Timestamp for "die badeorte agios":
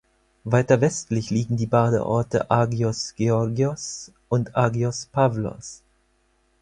1.57-3.13